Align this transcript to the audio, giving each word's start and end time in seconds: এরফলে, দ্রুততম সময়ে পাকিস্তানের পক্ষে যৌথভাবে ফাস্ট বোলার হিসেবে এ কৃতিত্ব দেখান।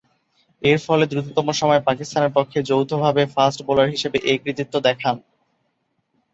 এরফলে, 0.61 1.05
দ্রুততম 1.07 1.47
সময়ে 1.59 1.85
পাকিস্তানের 1.87 2.35
পক্ষে 2.37 2.59
যৌথভাবে 2.69 3.23
ফাস্ট 3.35 3.59
বোলার 3.67 3.87
হিসেবে 3.93 4.17
এ 4.23 4.43
কৃতিত্ব 4.43 4.75
দেখান। 4.87 5.15